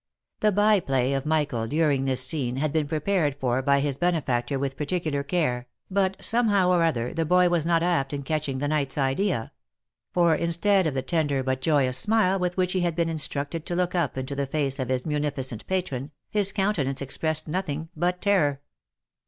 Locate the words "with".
4.57-4.75, 12.39-12.57